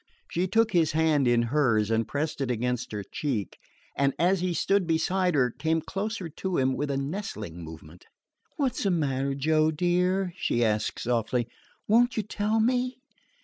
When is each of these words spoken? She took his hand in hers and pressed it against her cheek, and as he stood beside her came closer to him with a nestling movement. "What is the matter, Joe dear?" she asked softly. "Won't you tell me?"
She 0.31 0.47
took 0.47 0.73
his 0.73 0.93
hand 0.93 1.27
in 1.27 1.43
hers 1.53 1.91
and 1.91 2.07
pressed 2.07 2.41
it 2.41 2.49
against 2.49 2.91
her 2.91 3.03
cheek, 3.03 3.59
and 3.95 4.15
as 4.17 4.39
he 4.39 4.51
stood 4.51 4.87
beside 4.87 5.35
her 5.35 5.51
came 5.51 5.79
closer 5.79 6.27
to 6.27 6.57
him 6.57 6.75
with 6.75 6.89
a 6.89 6.97
nestling 6.97 7.63
movement. 7.63 8.07
"What 8.57 8.75
is 8.75 8.81
the 8.85 8.89
matter, 8.89 9.35
Joe 9.35 9.69
dear?" 9.69 10.33
she 10.37 10.65
asked 10.65 10.97
softly. 10.99 11.47
"Won't 11.87 12.17
you 12.17 12.23
tell 12.23 12.59
me?" 12.59 12.97